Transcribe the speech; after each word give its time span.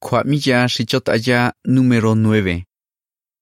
Kwamilla 0.00 0.68
Shichotaya 0.68 1.52
número 1.66 2.14
9. 2.14 2.64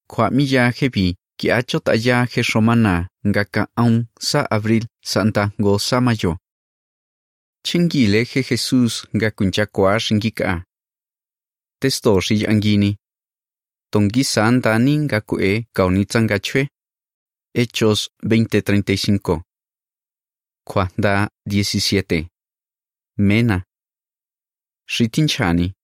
Kwamilla 0.08 0.70
Hebi, 0.70 1.16
que 1.38 1.52
achotaya 1.52 2.24
he 2.24 2.42
romana, 2.42 3.08
ngaka 3.26 3.68
aun 3.76 4.06
sa 4.18 4.46
abril, 4.50 4.86
santa 5.04 5.52
go 5.58 5.78
sa 5.78 6.00
mayo. 6.00 6.38
Chingile 7.62 8.24
he 8.24 8.42
Jesús 8.42 9.06
ngakunchakwa 9.14 10.00
shingika. 10.00 10.64
Testo 11.80 12.20
shi 12.20 12.46
angini. 12.46 12.96
Tongi 13.92 14.24
santa 14.24 14.78
ni 14.78 14.96
ngakue 14.98 15.66
kaunitzangachwe. 15.74 16.68
Hechos 17.54 18.08
20:35. 18.24 19.42
Kwanda 20.64 21.28
17. 21.46 22.28
Mena. 23.18 23.64
Shitinchani. 24.88 25.75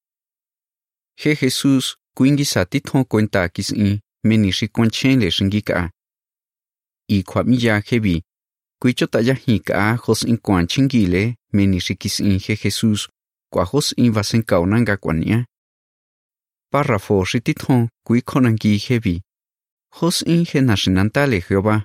He 1.16 1.34
Jesús 1.34 1.96
kuingi 2.16 2.44
sati 2.44 2.80
thon 2.80 3.04
cuenta 3.04 3.48
kisin 3.48 4.00
meni 4.24 4.52
shi 4.52 4.68
konchen 4.68 5.20
le 5.20 5.30
shingika. 5.30 5.90
I 7.08 7.22
kwa 7.22 7.44
miya 7.44 7.80
hebi. 7.86 8.22
Kuicho 8.80 9.06
taya 9.06 9.34
hika 9.34 9.96
hos 9.96 10.22
in 10.22 10.38
kwan 10.38 10.66
chingile 10.66 11.36
meni 11.52 11.80
shi 11.80 11.94
kisin 11.94 12.38
he 12.38 12.54
Jesús 12.56 13.08
kwa 13.52 13.64
hos 13.64 13.94
in 13.96 14.12
vasen 14.12 14.42
kaunanga 14.42 14.96
kwanya. 14.96 15.46
Párrafo 16.72 17.24
shi 17.24 17.40
thon 17.40 17.88
kui 18.06 18.22
konangi 18.22 18.76
hebi. 18.78 19.22
Hos 19.92 20.22
in 20.22 20.44
he 20.44 20.60
nashinantale 20.60 21.40
Jehová. 21.40 21.84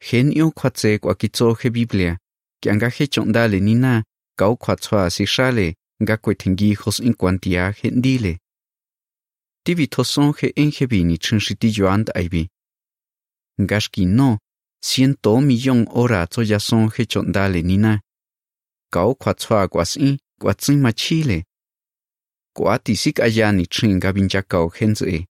Genio 0.00 0.50
kwatse 0.50 0.98
kwa 0.98 1.14
kitso 1.14 1.54
he 1.54 1.70
Biblia. 1.70 2.18
Kianga 2.62 2.88
he 2.88 3.06
chondale 3.06 3.60
nina 3.60 4.04
kau 4.38 4.56
kwatswa 4.56 5.10
si 5.10 5.26
shale 5.26 5.74
nga 6.02 6.16
kwetengi 6.16 6.74
hos 6.74 7.00
in 7.00 7.14
kwantia 7.14 7.70
hendile. 7.70 8.38
Tivi 9.64 9.86
toson 9.86 10.32
he 10.38 10.52
enjebi 10.56 11.04
ni 11.04 11.18
chinshiti 11.18 11.72
yoand 11.76 12.10
aibi. 12.14 12.48
Ngashki 13.60 14.04
no, 14.06 14.38
ciento 14.80 15.40
millón 15.40 15.86
ora 15.90 16.26
tsoya 16.26 16.58
son 16.60 16.90
he 16.90 17.04
chondale 17.06 17.62
nina. 17.62 18.00
Kau 18.92 19.14
kwatswa 19.14 19.68
kwasin, 19.68 20.18
kwatsin 20.40 20.80
machile. 20.80 21.44
Kwati 22.56 22.96
sik 22.96 23.20
aya 23.20 23.52
ni 23.52 23.66
chin 23.66 23.96
nga 23.96 24.12
binja 24.12 24.42
kau 24.42 24.68
henze. 24.68 25.26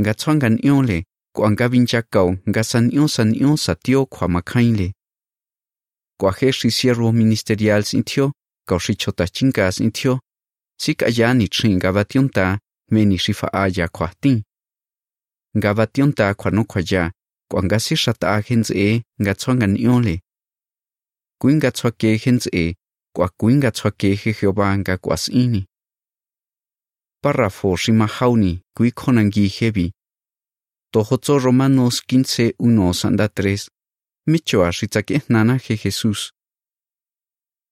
Nga 0.00 0.14
tswangan 0.14 0.58
yole, 0.62 1.04
kwa 1.34 1.50
nga 1.50 1.68
binja 1.68 2.02
kau 2.02 2.36
nga 2.48 2.64
san 2.64 2.90
yon 2.90 3.08
san 3.08 3.34
yon 3.34 3.56
satio 3.56 4.06
kwa 4.06 4.28
makainle. 4.28 4.92
Kwa 6.20 6.32
he 6.32 6.52
siervo 6.52 7.12
ministerial 7.12 7.84
sintio, 7.84 8.32
kau 8.68 8.78
shi 8.84 8.94
chota 9.00 9.24
chingas 9.34 9.76
intio, 9.80 10.14
sik 10.82 11.02
aya 11.08 11.34
ni 11.34 11.46
chin 11.48 11.72
nga 11.76 11.92
bationta, 11.92 12.58
meni 12.92 13.18
shifa 13.18 13.48
aya 13.52 13.88
kwa 13.88 14.08
tin. 14.20 14.42
Nga 15.56 15.74
bationta 15.74 16.34
kwa 16.34 16.50
no 16.50 16.64
kwa 16.64 16.82
ya, 16.90 17.12
kwa 17.50 17.62
nga 17.64 17.78
si 17.80 17.96
shata 17.96 18.40
henze 18.46 19.02
nga 19.22 19.34
tswangan 19.34 19.76
yole. 19.76 20.20
Kuinga 21.40 21.70
tswake 21.72 22.16
henze, 22.16 22.76
kwa 23.16 23.28
kuinga 23.28 23.70
tswake 23.70 24.14
he 24.14 24.32
Jehová 24.32 24.78
nga 24.78 24.96
kwasini. 24.96 25.66
Párrafo 27.22 27.76
shimahauni 27.76 28.62
kui 28.76 28.90
konangi 28.92 29.48
hebi. 29.48 29.92
Tohotso 30.92 31.38
Romanos 31.38 32.02
15, 32.06 32.52
1, 32.58 32.92
sanda 32.92 33.26
3. 33.26 33.68
Michoa 34.26 34.72
shitzake 34.72 35.22
nana 35.28 35.56
he 35.56 35.74
Jesús. 35.76 36.32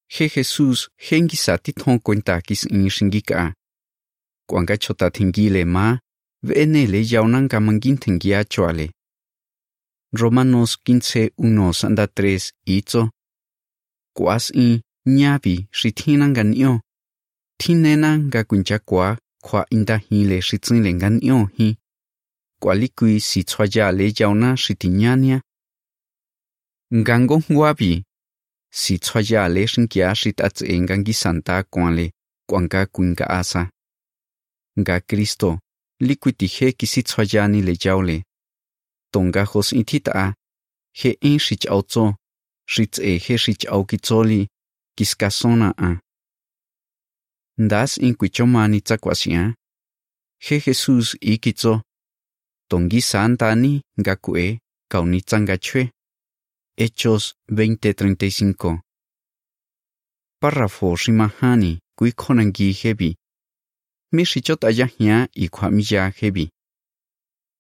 He 0.09 0.29
Jesús 0.29 0.89
hengi 0.97 1.37
sa 1.37 1.59
ti 1.59 1.73
thon 1.73 1.99
cuenta 1.99 2.41
kis 2.41 2.65
in 2.65 2.89
shingika. 2.89 3.55
Kuanga 4.49 4.77
chota 4.79 5.11
tingile 5.11 5.65
ma, 5.65 5.99
vene 6.43 6.87
venele 6.87 7.03
yaunan 7.03 7.49
kamangin 7.49 7.99
tingia 7.99 8.45
choale. 8.45 8.91
Romanos 10.13 10.79
15, 10.85 11.31
1, 11.37 11.73
sanda 11.73 12.07
3, 12.07 12.53
itzo. 12.67 13.11
Kuas 14.15 14.51
in, 14.55 14.81
nyabi, 15.07 15.69
gan 16.17 16.33
ganyo. 16.33 16.81
Tinena 17.59 18.19
ga 18.19 18.45
kuncha 18.45 18.79
kwa, 18.79 19.19
kwa 19.43 19.67
inda 19.71 19.97
hile 19.97 20.41
shitzin 20.43 20.83
lengan 20.83 21.21
yo 21.23 21.49
hi. 21.57 21.77
Kwalikui 22.61 23.21
si 23.21 23.45
tswaya 23.45 23.93
le 23.93 24.13
yauna 24.19 24.57
shitinyania. 24.57 25.43
Ngango 26.95 27.43
wabi, 27.51 28.05
si 28.81 28.99
tswaya 28.99 29.43
le 29.55 29.63
shinkia 29.73 30.15
shitats 30.21 30.61
engangi 30.63 31.15
santa 31.23 31.63
kwanle, 31.63 32.13
kwanga 32.49 32.87
kuinga 32.87 33.27
asa. 33.41 33.71
Nga 34.81 35.01
Kristo, 35.01 35.59
likwiti 36.01 36.47
he 36.47 36.73
kisi 36.73 37.03
tswayani 37.03 37.63
le 37.63 37.75
yaule. 37.85 38.25
Tonga 39.13 39.45
hos 39.45 39.73
intita, 39.73 40.35
he 40.93 41.11
in 41.21 41.39
shich 41.39 41.67
auto, 41.75 42.15
shits 42.73 42.99
e 42.99 43.19
he 43.19 43.39
shich 43.39 43.65
aukitsoli, 43.75 44.49
kiskasona 44.97 45.69
a. 45.79 46.01
Ndas 47.59 47.97
in 47.99 48.15
kuichomani 48.15 48.81
tsakwasian. 48.81 49.55
He 50.39 50.61
Jesús 50.61 51.17
ikitso. 51.21 51.83
Tongi 52.71 53.01
santani 53.03 53.83
ngakue 54.01 54.61
kaunitzangachwe. 54.91 55.96
Hechos 56.79 57.35
20:35. 57.49 58.81
Párrafo 60.41 60.97
shimahani, 60.97 61.79
kui 61.99 62.13
konangi 62.13 62.73
hebi. 62.73 63.17
Mi 64.13 64.25
shichot 64.25 64.65
ayahia 64.65 65.29
y 65.35 65.49
kwamiya 65.49 66.13
hebi. 66.19 66.51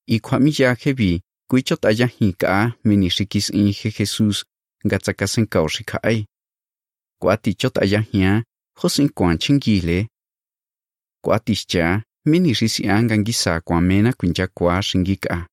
Y 0.06 0.20
kwamiya 0.20 0.74
hebi, 0.74 1.22
kui 1.48 1.62
chot 1.62 1.84
ayahi 1.84 2.32
ka 2.32 2.76
mini 2.84 3.08
shikis 3.10 3.48
in 3.50 3.72
he 3.72 3.90
Jesús 3.90 4.44
ngatsakasen 4.86 5.46
kaushikaai. 5.46 6.26
Kwati 7.20 7.54
chot 7.54 7.78
ayahia 7.78 8.44
hosin 8.78 9.08
kwan 9.08 9.38
chingile. 9.38 10.08
Kwatischa 11.24 12.02
mini 12.26 12.52
risi 12.52 12.88
angangisa 12.88 13.60
kwamena 13.60 14.12
kwinja 14.12 14.46
kwa 14.46 14.82
shingika. 14.82 15.48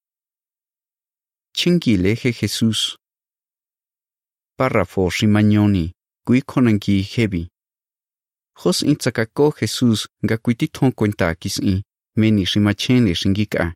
Chingile 1.55 2.13
he 2.15 2.31
Jesús. 2.31 2.97
Párrafo 4.57 5.09
shimañoni, 5.09 5.91
kui 6.25 6.41
konangi 6.41 7.01
hebi. 7.01 7.47
Jos 8.59 8.81
in 8.83 8.95
tsakako 8.95 9.51
Jesús 9.59 10.07
nga 10.23 10.37
kuiti 10.37 10.67
cuenta 10.95 11.35
kis 11.35 11.57
in, 11.57 11.81
meni 12.15 12.45
shimachen 12.45 13.05
le 13.05 13.13
shingika. 13.15 13.73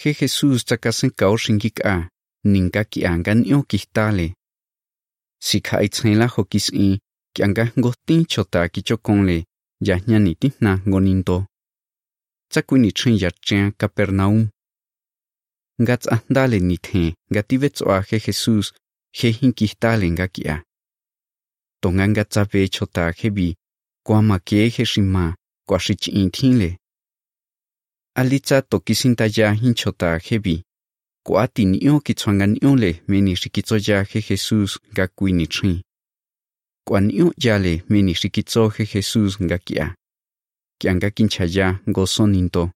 Je 0.00 0.10
Jesús 0.14 0.64
tsakasen 0.64 1.10
kao 1.10 1.36
shingika, 1.36 2.08
ninga 2.44 2.84
ki 2.84 3.06
angan 3.06 3.44
yo 3.44 3.62
kihtale. 3.62 4.34
Sikha 5.40 5.82
itzela 5.82 6.26
ho 6.26 6.44
kis 6.44 6.68
in, 6.72 6.98
ki 7.34 7.42
anga 7.42 7.64
ngotin 7.78 8.26
chota 8.26 8.68
ki 8.68 8.82
chokonle, 8.82 9.44
ya 9.80 9.96
ni 10.18 10.34
tihna 10.34 10.80
gonindo 10.86 11.46
Tsakuni 12.50 12.92
chen 12.92 13.16
yachia 13.18 13.72
Capernaum. 13.76 14.48
Gats 15.78 16.06
andale 16.06 16.60
ni 16.60 16.76
the, 16.78 17.14
nga 17.30 17.42
tibetsoa 17.42 18.02
Jesús, 18.02 18.72
he 19.18 19.30
hinkihtale 19.30 20.10
nga 20.10 20.28
kia. 20.28 20.64
Tonganga 21.82 22.10
nga 22.10 22.24
tsabe 22.24 22.68
chota 22.68 23.10
hebi, 23.18 23.56
kwa 24.06 24.22
make 24.22 24.68
he 24.68 24.84
shima, 24.84 25.36
kwa 25.68 25.78
shich 25.80 26.08
inthinle. 26.08 26.78
Alitza 28.16 28.62
tokisinta 28.62 29.26
ya 29.36 29.52
hin 29.52 29.74
chota 29.74 30.18
hebi. 30.18 30.64
Kwa 31.26 31.48
kitsuanga 31.48 32.00
kitswangan 32.00 32.58
le 32.78 33.02
meni 33.08 33.36
shikitso 33.36 33.76
ya 33.78 34.02
he 34.04 34.20
Jesus 34.20 34.78
nga 34.92 35.06
kuini 35.08 35.46
chin. 35.46 35.82
Kwa 36.86 37.00
nio 37.00 37.32
yale 37.36 37.84
meni 37.88 38.14
shikitso 38.14 38.68
he 38.68 38.84
Jesus 38.84 39.38
ga 39.38 39.58
kia. 39.58 39.94
Kia 40.78 40.94
nga 40.94 41.10
kinchaya 41.10 41.80
gozoninto. 41.86 42.70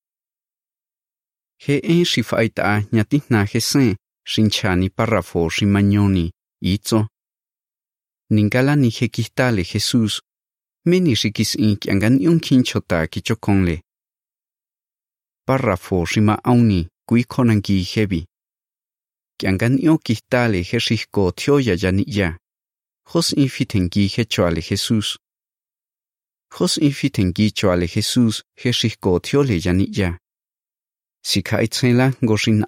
He 1.60 1.78
en 1.78 2.04
shifaita 2.04 2.84
nyatihna 2.92 3.44
hesen, 3.44 3.96
shinchani 4.30 4.90
parrafo 4.90 5.48
shimañoni, 5.50 6.30
itzo. 6.62 7.08
Ningala 8.30 8.76
ni 8.76 8.90
hekistale 8.90 9.62
Jesús, 9.64 10.20
meni 10.84 11.16
shikis 11.16 11.54
in 11.54 11.76
kiangan 11.76 12.20
yun 12.20 12.40
kinchota 12.40 13.06
kichokonle. 13.06 13.82
Parrafo 15.46 16.04
shima 16.06 16.34
auni, 16.44 16.88
kui 17.08 17.24
konangi 17.24 17.82
hebi. 17.82 18.26
Kiangan 19.38 19.78
yo 19.78 19.98
kistale 19.98 20.62
heshiko 20.62 21.32
tioya 21.32 21.74
yaniya. 21.82 22.36
Jos 23.12 23.32
infitengi 23.32 24.08
hechoale 24.08 24.60
Jesús. 24.60 25.16
Jos 26.52 26.76
infitengi 26.78 27.50
choale 27.50 27.86
Jesús 27.86 28.42
heshiko 28.56 29.20
tiole 29.20 29.60
yaniya. 29.64 30.18
Sika 31.24 31.58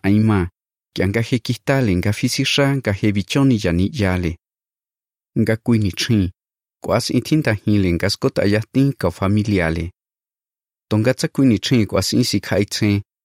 aima 0.03 0.49
goshin 0.97 1.07
aima, 1.07 1.13
kianga 1.13 1.23
hekistale 1.23 1.97
nga 1.97 2.13
fisisha 2.13 2.77
nga 2.77 2.93
hebichoni 2.93 3.59
yaniyale. 3.65 4.37
nga 5.39 5.57
kui 5.57 5.79
ni 5.79 5.93
chin, 5.93 6.31
kuas 6.83 7.11
itinta 7.11 7.53
hile 7.53 7.93
nga 7.93 8.11
skota 8.11 8.45
yatin 8.45 8.93
ka 8.93 9.11
familiale. 9.11 9.91
tonga 10.89 11.15
tsa 11.15 11.29
kui 11.29 11.47
ni 11.47 11.59
chin 11.59 11.87
kuas 11.87 12.13
insi 12.13 12.31
si 12.31 12.41
khai 12.41 12.67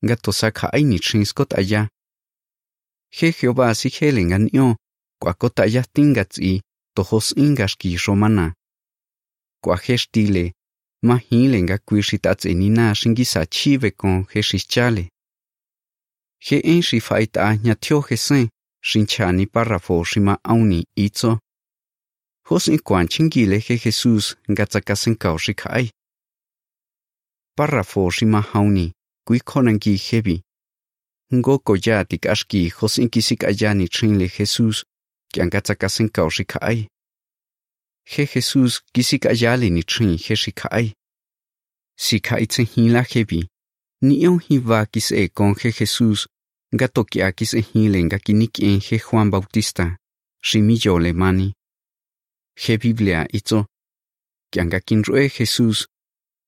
nga 0.05 0.15
tosa 0.15 0.51
ka 0.51 0.69
ai 0.73 0.83
ni 0.83 0.99
chin 0.99 1.25
skota 1.25 1.61
ya. 1.61 1.87
he 3.09 3.31
Jehová 3.31 3.73
si 3.73 3.89
hele 3.89 4.21
nga 4.23 4.37
yo 4.53 4.75
kua 5.19 5.33
kota 5.33 5.63
ta 5.93 6.01
nga 6.01 6.25
tsi 6.25 6.61
tohos 6.95 7.33
inga 7.37 7.67
shki 7.67 7.97
romana 8.05 8.53
Kua 9.63 9.77
he 9.77 9.97
stile 9.97 10.51
ma 11.01 11.17
hile 11.17 11.61
nga 11.61 11.77
kui 11.77 12.01
shi 12.03 12.17
ta 12.19 12.35
tse 12.35 12.53
ni 12.53 12.69
na 12.69 12.93
chive 13.49 13.91
kon 13.91 14.25
he 14.31 14.41
shichale. 14.41 15.09
Je'en 16.47 16.61
he 16.61 16.77
en 16.77 16.81
shi 16.81 16.99
ta 17.33 17.55
nya 17.63 17.75
thyo 17.75 18.01
he 18.07 18.15
sen 18.15 18.49
shin 18.81 19.05
chani 19.07 19.45
parrafo 19.53 20.03
shi 20.05 20.19
ma 20.19 20.35
auni 20.43 20.83
itzo 20.95 21.39
hos 22.47 22.67
in 22.67 22.79
kwan 22.79 23.07
chingi 23.07 23.43
le 23.47 23.57
he 23.59 23.75
Jesus 23.77 24.35
kao 25.19 25.37
shi 25.37 25.53
khai 25.53 25.89
párrafo 27.57 28.11
shima 28.11 28.41
hauni 28.41 28.91
kui 29.25 29.39
konangi 29.39 29.95
hebi 29.97 30.41
ngo 31.33 31.59
koya 31.59 32.05
tikashki 32.09 32.69
hosin 32.69 33.09
kisik 33.09 33.43
ayani 33.43 33.87
trinle 33.87 34.27
Jesús 34.27 34.83
kianga 35.33 35.61
tsakasen 35.61 36.09
kaushi 36.09 36.45
kai 36.45 36.87
Je 38.11 38.23
Jesús 38.25 38.81
kisik 38.93 39.25
ayali 39.25 39.69
ni 39.71 39.83
trin 39.83 40.17
he 40.17 40.35
shi 40.35 40.51
kai 40.51 40.93
si 41.97 42.19
kai 42.19 42.45
tsen 42.45 42.65
hila 42.65 43.01
hebi 43.11 43.47
ni 44.01 44.27
on 44.27 44.39
hiva 44.39 44.85
kis 44.85 45.11
e 45.11 45.27
kon 45.37 45.55
he 45.61 45.71
Jesús 45.71 46.27
nga 46.75 46.87
tokia 46.87 47.31
kis 47.37 47.53
e 47.53 47.61
hile 47.69 47.99
nga 48.03 48.17
kinik 48.25 48.59
en 48.67 48.79
he 48.87 48.97
Juan 49.05 49.29
Bautista 49.33 49.85
shimi 50.47 50.75
yo 50.83 50.99
le 51.03 51.11
mani 51.21 51.47
he 52.61 52.73
Biblia 52.77 53.19
itzo 53.37 53.59
kianga 54.51 54.79
kinrue 54.87 55.29
Jesús 55.37 55.77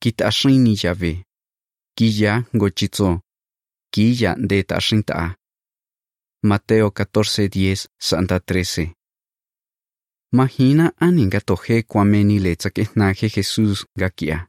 kitashini 0.02 0.74
yave 0.84 1.14
kiya 1.98 2.34
ngochitzo 2.56 3.10
kiya 3.94 4.32
de 4.50 4.64
tashinta 4.64 5.36
Mateo 6.44 6.88
14:10 6.88 7.88
Santa 8.00 8.38
13 8.38 8.94
Mahina 10.34 10.92
aninga 11.06 11.42
toje 11.42 11.84
kwameni 11.84 12.40
le 12.40 12.56
tsakehna 12.56 13.14
je 13.14 13.28
Jesús 13.36 13.86
gakia 14.00 14.48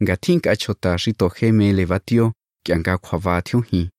Gatin 0.00 0.40
kachota 0.40 0.98
shi 0.98 1.12
toje 1.12 1.52
me 1.52 1.72
levatio 1.72 2.32
kianga 2.64 2.98
khwavatio 2.98 3.60
hi 3.60 3.90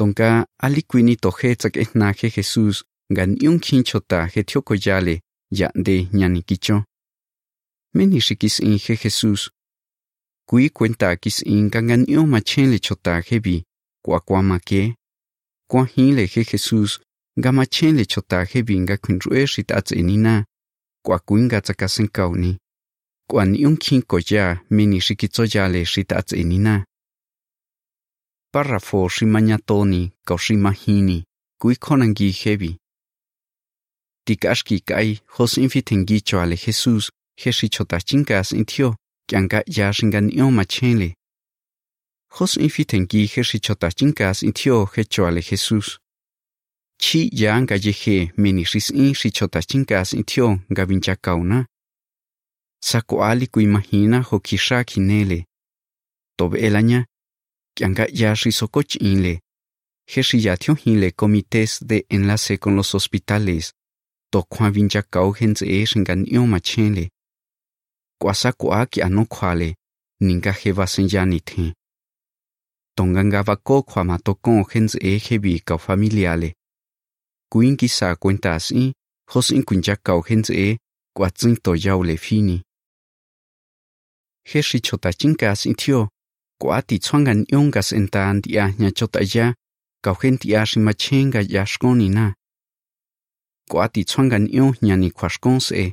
Tonka 0.00 0.46
alikwini 0.58 1.16
toje 1.16 1.54
tsakehna 1.56 2.12
je 2.12 2.28
Jesús, 2.36 2.84
gan 3.10 3.36
yung 3.40 3.60
kinchota 3.60 4.28
je 4.34 4.42
thiokoyale 4.42 5.20
ya 5.50 5.70
de 5.74 6.08
nyani 6.12 6.42
kicho 6.42 6.84
Meni 7.94 8.20
shikis 8.20 8.60
in 8.60 8.78
je 8.78 8.94
Jesús. 8.96 9.50
Kui 10.48 10.70
cuenta 10.70 11.16
kis 11.16 11.42
in 11.42 11.68
gangan 11.68 12.04
yo 12.08 12.26
machen 12.26 12.70
le 12.70 12.78
chota 12.78 13.20
hebi. 13.20 13.64
Kwa 14.04 14.20
kwa 14.20 14.42
make. 14.42 14.94
Kwa 15.70 15.84
hin 15.86 16.16
le 16.16 16.26
je 16.26 16.44
Jesús. 16.44 17.00
Ga 17.36 17.52
machen 17.52 17.96
le 17.96 18.04
chota 18.06 18.44
nga 18.80 18.96
kunrue 18.96 19.46
shit 19.46 19.70
kuakuinga 19.72 19.92
enina. 19.92 20.44
Kwa 21.04 21.18
kuinga 21.18 21.60
tsakasen 21.60 22.08
kauni. 22.08 22.58
Kwa 23.30 23.44
niun 23.44 23.76
kin 23.76 24.02
koya 24.02 24.60
meni 24.70 25.00
shikitso 25.00 25.44
ya 25.44 25.68
Párrafo 28.52 29.08
shimanyatoni 29.08 30.12
kaushimahini. 30.26 31.24
Kui 31.60 31.76
konangi 31.76 32.30
hebi. 32.32 32.76
Tikashki 34.26 34.80
kai 34.80 35.20
hos 35.38 35.58
infitengicho 35.58 36.40
ale 36.40 36.56
Jesús 36.56 37.10
he 37.36 37.52
shi 37.52 37.68
chota 37.68 37.98
chingas 38.00 38.52
in 38.52 38.64
thio 38.64 38.96
kyanga 39.28 39.62
ya 39.66 39.92
shingan 39.92 40.30
yo 40.38 40.50
machenle 40.50 41.14
Jos 42.36 42.56
infitengi 42.56 43.26
he 43.32 43.42
shi 43.42 43.60
chota 43.60 43.88
chingas 43.90 44.42
in 44.42 44.52
thio 44.52 44.86
he 44.94 45.04
choale 45.04 45.40
Jesús 45.40 45.98
chi 46.98 47.30
ya 47.32 47.60
nga 47.60 47.76
yehe 47.76 48.32
meni 48.36 48.64
shis 48.64 48.90
in 48.90 49.14
shi 49.14 49.30
chota 49.30 49.60
chingas 49.62 50.12
in 50.14 50.24
thio 57.84 58.06
ya 58.12 58.34
shi 58.36 58.50
inle 59.00 59.40
he 60.06 60.22
inle 60.84 61.12
comités 61.12 61.78
de 61.80 62.06
enlace 62.10 62.58
con 62.58 62.76
los 62.76 62.94
hospitales. 62.94 63.72
To 64.32 64.42
kwa 64.42 64.70
vincha 64.70 65.02
kau 65.02 65.32
henze 65.32 65.66
e 65.66 65.86
shingan 65.86 66.24
yo 66.26 66.46
machenle 66.46 67.10
kwasa 68.20 68.52
kwa 68.52 68.86
ki 68.86 69.02
ano 69.02 69.24
khwale 69.24 69.74
ninga 70.20 70.52
heva 70.52 70.86
senyani 70.86 71.40
the 71.40 71.72
tonganga 72.96 73.42
va 73.42 73.56
ko 73.56 73.82
khwa 73.82 74.04
ma 74.04 74.18
kon 74.18 74.64
hens 74.72 74.94
e 75.00 75.18
hebi 75.18 75.60
ka 75.60 75.78
familiale. 75.78 76.54
Kuin 77.50 77.76
kisa 77.76 77.96
sa 77.96 78.16
cuenta 78.16 78.60
si 78.60 78.92
hos 79.30 79.50
in 79.50 79.62
kunja 79.62 79.96
ka 79.96 80.12
e 80.50 80.78
kwa 81.14 81.30
tsin 81.30 81.56
to 81.56 81.74
le 82.02 82.16
fini 82.16 82.62
he 84.44 84.62
shi 84.62 84.80
chota 86.60 86.82
chinka 86.82 86.82
sin 86.82 86.82
kwa 86.82 86.82
ti 86.82 86.98
chwangan 86.98 87.46
yongas 87.48 87.92
entan 87.92 88.40
dia 88.42 88.74
nya 88.78 88.90
chota 88.90 89.20
ya 89.20 89.54
ka 90.02 90.14
hen 90.14 90.38
tia 90.38 90.66
shi 90.66 90.80
ma 90.80 90.92
chenga 90.92 91.40
ya 91.48 91.66
shkoni 91.66 92.08
na. 92.08 92.34
Kwa 93.68 93.88
ti 93.88 94.04
chwangan 94.04 94.48
yo 94.52 94.74
nya 94.82 94.96
ni 94.96 95.10
khwashkon 95.10 95.60
se 95.60 95.92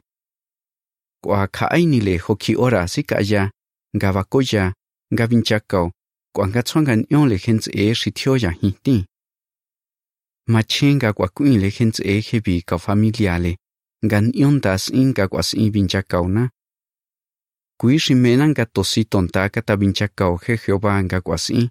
kwa 1.23 1.47
khaini 1.47 2.01
le 2.01 2.17
hoki 2.17 2.55
ora 2.55 2.87
sika 2.87 3.15
ya 3.15 3.23
sikaya 3.23 3.51
ngavakoya 3.95 4.73
ngavinchakao 5.13 5.91
kwa 6.35 6.47
ngatswangan 6.47 7.05
yon 7.09 7.29
le 7.29 7.37
hens 7.37 7.67
e 7.67 7.93
shithyo 7.93 8.37
ya 8.37 8.51
hiti 8.51 9.05
machenga 10.47 11.13
kwa 11.13 11.27
kuin 11.27 11.59
le 11.59 11.69
hens 11.69 11.99
e 11.99 12.21
hebi 12.21 12.61
ka 12.61 12.77
familiale 12.77 13.57
gan 14.03 14.31
yon 14.33 14.61
das 14.61 14.89
inga 14.89 15.27
kwa 15.27 15.43
sin 15.43 15.71
vinchakao 15.71 16.27
na 16.27 16.49
kui 17.79 17.99
shimena 17.99 18.47
nga 18.47 18.65
tosi 18.65 19.05
tonta 19.05 19.49
ka 19.49 19.61
ta 19.61 19.75
vinchakao 19.75 20.37
he 20.43 20.57
Jehová 20.57 21.03
nga 21.03 21.21
kwa 21.21 21.37
sin 21.37 21.69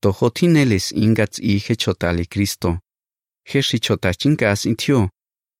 to 0.00 0.10
hotineles 0.12 0.92
inga 0.92 1.26
he 1.66 1.74
chotale 1.76 2.24
Cristo 2.24 2.78
he 3.50 3.62
shi 3.62 3.78
chota 3.78 4.14
chingas 4.14 4.66
intio 4.66 5.10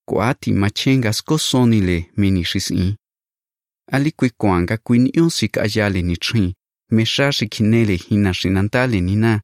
Kuati 0.09 0.53
machengas 0.53 1.23
kosonile 1.23 2.11
mini 2.17 2.45
shisi. 2.45 2.97
Ali 3.93 4.13
kui 4.13 4.31
kuanga 4.31 4.77
kuin 4.77 5.11
yonsik 5.15 5.59
ayale 5.59 6.03
ni 6.03 6.17
tri, 6.17 6.55
mesha 6.91 7.33
shikinele 7.33 7.97
hina 7.97 8.35
shinantale 8.35 9.01
nina, 9.01 9.41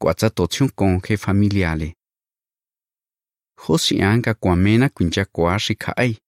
kuatsa 0.00 0.30
totion 0.30 0.70
con 0.70 1.00
he 1.08 1.16
familiale. 1.16 1.94
Josi 3.60 4.02
anga 4.02 4.34
kuamena 4.34 4.88
kunja 4.88 5.24
kuashi 5.24 5.74
kai. 5.74 6.18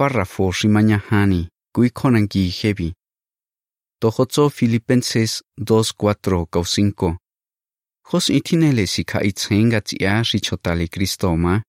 Párrafo 0.00 0.50
shimanyahani, 0.52 1.48
kui 1.74 1.90
konangi 1.90 2.48
hebi. 2.48 2.92
Tohotso 4.00 4.48
Filipenses 4.48 5.42
2, 5.58 5.92
4, 5.92 6.46
5. 6.64 7.16
Jos 8.10 8.30
itinele 8.30 8.86
si 8.86 9.04
kai 9.04 9.32
tsenga 9.32 9.80
tia 9.80 10.24
shi 10.24 10.38
chotale 10.40 10.86
Cristo 10.88 11.36
ma. 11.36 11.60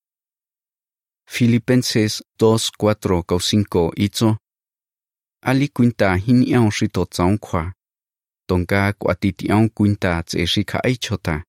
Filipenses 1.29 2.23
2, 2.39 2.71
4, 2.79 3.23
5 3.39 3.91
itzo. 3.97 4.37
Ali 5.43 5.67
quinta 5.67 6.15
hin 6.15 6.43
iao 6.47 6.71
shi 6.71 6.87
to 6.87 7.05
tsaung 7.05 7.39
kwa. 7.39 7.73
Tonga 8.47 8.93
kwa 8.93 9.15
titiaung 9.15 9.69
quinta 9.75 10.23
tse 10.23 10.45
shi 10.47 10.63
ka 10.63 10.79
ai 10.83 10.95
chota. 10.95 11.43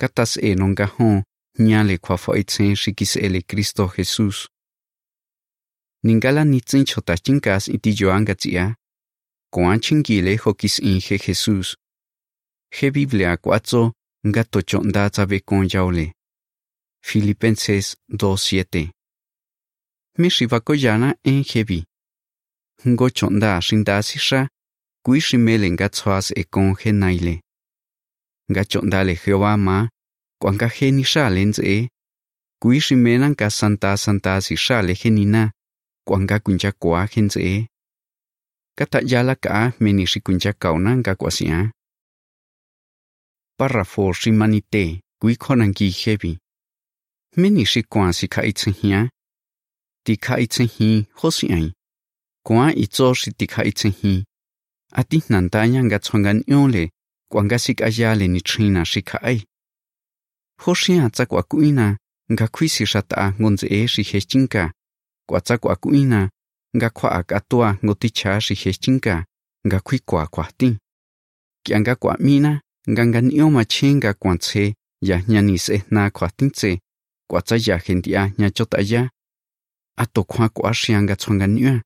Katas 0.00 0.36
e 0.42 0.54
nonga 0.54 0.86
hon 0.86 1.22
nyale 1.58 1.98
kwa 1.98 2.18
fo 2.18 2.34
itsen 2.34 2.74
shi 2.76 2.92
kis 2.94 3.16
ele 3.16 3.42
Cristo 3.42 3.92
Jesus. 3.96 4.53
Ningala 6.04 6.44
nitsin 6.44 6.84
chota 6.84 7.14
chinkas 7.16 7.68
iti 7.68 7.90
joanga 7.98 8.34
tia. 8.34 8.74
Koan 9.52 9.80
chingile 9.80 10.36
ho 10.36 10.54
kis 10.54 10.78
in 10.78 11.00
Jesus. 11.00 11.76
He 12.70 12.90
Biblia 12.90 13.36
kuatzo 13.36 13.92
ngato 14.26 14.60
chonda 14.62 15.10
tsabe 15.10 15.40
kon 15.40 15.68
yaule. 15.72 16.12
Filipenses 17.02 17.96
2.7 18.10 18.90
Mishivakoyana 20.18 21.14
en 21.24 21.42
jebi. 21.44 21.84
Ngo 22.86 23.10
chonda 23.10 23.60
shinda 23.60 24.02
sisha, 24.02 24.48
kui 25.04 25.20
shimele 25.20 25.70
nga 25.70 25.88
tsoas 25.88 26.32
e 26.36 26.44
kon 26.44 26.74
genaile. 26.80 27.40
Nga 28.50 28.62
chonda 28.64 29.04
le 29.04 29.14
Jehová 29.14 29.56
ma, 29.56 29.88
kwanga 30.40 30.68
geni 30.68 31.04
lenz 31.34 31.58
e, 31.58 31.88
kui 32.60 32.80
shimena 32.80 33.28
nga 33.30 33.50
santa 33.50 33.96
santa 33.96 34.40
sisha 34.40 34.82
le 34.82 34.94
kuanga 36.06 36.38
kuncha 36.38 36.72
kwa 36.72 37.06
genz 37.06 37.36
e. 37.36 37.68
Kata 38.78 39.00
yala 39.06 39.34
ka 39.34 39.72
menishi 39.80 40.20
kuncha 40.20 40.52
kauna 40.52 40.96
nga 40.96 41.14
kwasia. 41.14 41.72
Párrafo 43.58 44.12
shimanite, 44.12 45.00
kui 45.20 45.36
konangi 45.36 45.90
hebi. 45.90 46.38
Meni 47.36 47.64
shi 47.66 47.82
kwa 47.82 48.12
si 48.12 48.28
ka 48.28 48.42
itse. 48.44 48.70
Ti 50.04 50.16
ka 50.16 50.38
itse 50.38 50.64
hosi 51.14 51.46
ai. 51.52 51.72
Kwa 52.46 52.74
itzo 52.74 53.14
si 53.14 53.32
ti 53.32 53.46
ka 53.46 53.64
itsehi. 53.64 54.24
Ati 54.92 55.22
nantanya 55.28 55.84
nga 55.84 55.98
tsongan 55.98 56.44
yole, 56.46 56.90
kuanga 57.30 57.58
sik 57.58 57.80
ayale 57.82 58.28
ni 58.28 58.40
trina 58.40 58.84
shika 58.84 59.18
ai. 59.22 59.44
Hoshia 60.60 61.10
tsa 61.10 61.26
kwa 61.26 61.42
kuina, 61.42 61.96
nga 62.32 62.48
kuisi 62.48 62.86
shata 62.86 63.32
ngonze 63.40 63.66
e 63.66 63.86
shi 63.88 64.02
hechinka. 64.02 64.72
Kwa 65.28 65.40
tsa 65.40 65.58
kwa 65.58 65.76
kuina, 65.76 66.30
nga 66.76 66.90
kwa 66.90 67.12
akatua 67.12 67.78
ngoticha 67.84 68.40
shi 68.40 68.54
hechinka, 68.54 69.24
nga 69.66 69.80
kwi 69.80 69.98
kwa 69.98 70.26
kwa 70.26 70.52
ti. 70.58 70.78
Kia 71.64 71.80
nga 71.80 71.94
kwa 71.94 72.16
mina, 72.18 72.60
nga 72.90 73.06
nga 73.06 73.20
nio 73.20 73.50
machenga 73.50 74.14
kwa 74.14 74.38
tse, 74.38 74.74
ya 75.02 75.22
nyani 75.28 75.58
se 75.58 75.84
na 75.90 76.10
kwa 76.10 76.30
tintse, 76.30 76.80
kwa 77.30 77.42
tsa 77.42 77.56
ya 77.66 77.76
hendia 77.78 78.32
nya 78.38 78.50
chota 78.50 78.78
ya. 78.80 79.10
Ato 79.96 80.24
kwa 80.24 80.48
kwa 80.48 80.74
shia 80.74 81.02
nga 81.02 81.16
tswangan. 81.16 81.80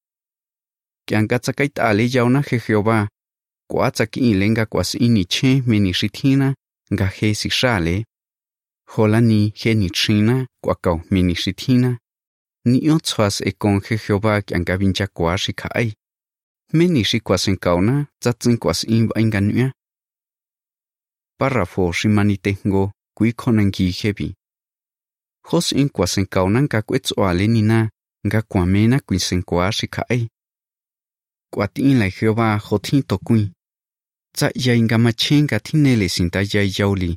Kia 1.07 1.23
nga 1.23 1.39
tsa 1.39 1.53
kai 1.53 1.69
ta 1.69 1.93
yao 1.93 2.29
na 2.31 2.41
he 2.49 2.57
Jehová, 2.59 3.09
kwa 3.71 3.91
tsa 3.91 4.07
ki 4.07 4.35
lenga 4.35 4.67
kwa 4.67 4.85
si 4.85 4.99
ini 4.99 5.25
che 5.25 5.63
me 5.67 5.93
shithina, 5.93 6.55
nga 6.93 7.07
he 7.07 7.35
si 7.35 7.51
shale. 7.51 8.05
Hola 8.93 9.21
ni 9.21 9.53
he 9.57 9.75
ni 9.75 9.91
trina 9.91 10.47
kwa 10.65 10.75
kau 10.75 11.01
me 11.11 11.21
ni 12.65 12.79
shithina. 12.81 12.99
Tsuas 13.01 13.41
e 13.41 13.53
kon 13.53 13.81
he 13.81 13.97
Jehová 13.97 14.43
que 14.43 14.55
anga 14.55 14.77
vincha 14.77 15.07
kwa 15.07 15.37
shi 15.39 15.53
ka 15.53 15.69
ai. 15.75 15.95
Me 16.73 16.87
ni 16.89 17.05
shi 17.05 17.21
kwa 17.21 17.39
sen 17.39 17.57
kau 17.57 17.81
na, 17.81 18.07
tsa 18.21 18.33
kwa 18.59 18.75
si 18.75 18.87
in 18.87 19.09
inga 19.17 19.41
nyo. 19.41 19.73
Párrafo 21.39 21.93
shi 21.93 22.09
mani 22.09 22.37
tengo, 22.37 22.93
kui 23.17 23.33
konan 23.33 23.71
ki 23.71 23.91
hebi. 23.91 24.35
Jos 25.51 25.73
in 25.73 25.89
kwa 25.89 26.07
sen 26.07 26.27
kau 26.27 26.51
na 26.51 26.61
nga 26.63 26.83
kwetso 26.83 27.15
ale 27.27 27.47
ni 27.47 27.63
na, 27.63 27.89
nga 28.27 28.43
kwa 28.43 28.67
me 28.67 29.01
kui 29.07 29.19
sen 29.19 29.43
kwa 29.43 29.73
shi 29.73 29.87
ka 29.89 30.03
ai. 30.11 30.29
Kwa 31.53 31.69
tin 31.69 31.99
la 31.99 32.09
Jehová 32.11 32.59
jotin 32.59 33.03
to 33.03 33.19
kui. 33.19 33.53
Tsa 34.35 34.51
ya 34.55 34.75
inga 34.75 34.99
ma 34.99 35.13
chen 35.13 35.47
ga 35.47 35.59
ya 36.53 36.63
yauli. 36.79 37.17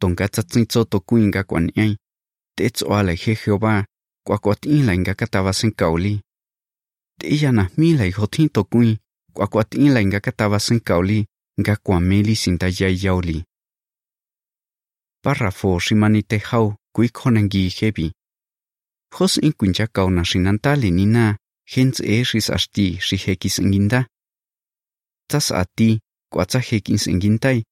tonga 0.00 0.24
ga 0.24 0.28
tsa 0.28 0.42
tsin 0.42 0.66
tso 0.66 0.84
to 0.84 1.00
kui 1.00 1.22
inga 1.22 1.44
kwa 1.44 1.60
ni 1.60 1.72
ai. 1.76 1.96
Te 2.56 2.70
tso 2.70 2.86
Jehová, 2.86 3.84
kwa 4.30 4.38
kwa 4.38 4.54
tin 4.56 4.86
la 4.86 4.94
inga 4.94 5.14
kataba 5.14 5.52
sen 5.52 5.72
kauli. 5.72 6.20
Te 7.18 7.26
ya 7.42 7.52
na 7.52 7.68
mi 7.76 7.96
la 7.98 8.04
iho 8.06 8.26
tin 8.26 8.48
to 8.48 8.64
kui, 8.64 8.98
kwa 9.34 9.46
kwa 9.46 9.64
tin 9.64 9.92
la 9.94 10.00
inga 10.00 10.20
kataba 10.20 10.58
sen 10.60 10.80
kauli, 10.80 11.26
nga 11.60 11.76
kwa 11.76 12.00
meli 12.00 12.36
sin 12.36 12.58
ta 12.58 12.66
ya 12.78 12.88
yauli. 13.02 13.44
Párrafo 15.24 15.78
shimani 15.80 16.22
te 16.22 16.38
hau 16.38 16.74
kui 16.94 17.08
konangi 17.08 17.68
hebi. 17.68 18.12
Hos 19.14 19.36
in 19.42 19.52
kuncha 19.52 19.86
kauna 19.86 20.24
shinantali 20.24 20.90
ni 20.90 21.06
na, 21.06 21.36
hens 21.72 22.00
e 22.00 22.24
shis 22.24 22.50
ashti 22.50 22.98
shi 23.00 23.16
hekis 23.16 23.58
inginda. 23.58 24.06
Tas 25.30 25.50
ati, 25.52 26.00
kwa 26.32 26.46
tsa 26.46 26.58
hekis 26.58 27.06
ingintai, 27.06 27.64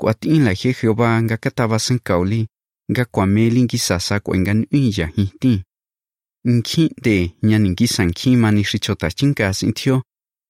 kwa 0.00 0.14
tin 0.14 0.44
la 0.44 0.50
he 0.50 0.72
Jehová 0.72 1.22
nga 1.22 1.36
kataba 1.36 1.78
sen 1.78 1.98
kauli, 1.98 2.46
nga 2.90 3.04
kwa 3.04 3.26
melin 3.26 3.66
kisasa 3.66 4.20
kwa 4.20 4.36
ingan 4.36 4.66
unya 4.72 5.06
hiti. 5.06 5.62
Nkhi 6.44 6.88
de 7.02 7.32
nyanin 7.42 7.74
kisan 7.76 8.12
ki 8.12 8.36
mani 8.36 8.64
shi 8.64 8.78
chota 8.78 9.10
chinkas 9.10 9.62
intio, 9.62 10.02